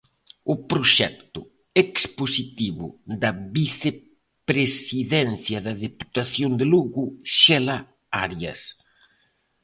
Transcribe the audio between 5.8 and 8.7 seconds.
Deputación de Lugo Xela Arias.